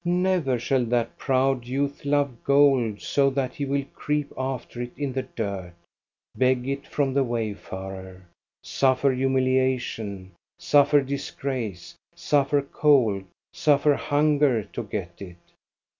Never 0.03 0.57
shall 0.57 0.83
that 0.85 1.19
proud 1.19 1.67
youth 1.67 2.05
love 2.05 2.43
gold 2.43 3.01
so 3.01 3.29
that 3.29 3.53
he 3.53 3.65
will 3.65 3.85
creep 3.93 4.33
after 4.35 4.81
it 4.81 4.97
in 4.97 5.13
the 5.13 5.21
dirt, 5.35 5.75
beg 6.35 6.67
it 6.67 6.87
from 6.87 7.13
the 7.13 7.23
wayfarer, 7.23 8.23
suffer 8.63 9.13
humilia 9.13 9.79
tion, 9.79 10.31
suffer 10.57 11.01
disgrace, 11.01 11.93
suffer 12.15 12.63
cold, 12.63 13.25
suffer 13.53 13.93
hunger 13.93 14.63
to 14.73 14.81
get 14.81 15.21
it. 15.21 15.37